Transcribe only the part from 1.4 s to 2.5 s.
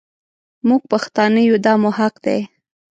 يو دا مو حق دی.